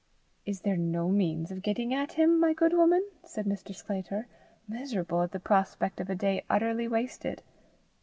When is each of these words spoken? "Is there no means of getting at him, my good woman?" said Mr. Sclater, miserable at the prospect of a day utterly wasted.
"Is 0.47 0.61
there 0.61 0.77
no 0.77 1.09
means 1.09 1.51
of 1.51 1.61
getting 1.61 1.93
at 1.93 2.13
him, 2.13 2.39
my 2.39 2.53
good 2.53 2.73
woman?" 2.73 3.07
said 3.23 3.45
Mr. 3.45 3.75
Sclater, 3.75 4.25
miserable 4.67 5.21
at 5.21 5.31
the 5.31 5.39
prospect 5.39 5.99
of 5.99 6.09
a 6.09 6.15
day 6.15 6.43
utterly 6.49 6.87
wasted. 6.87 7.43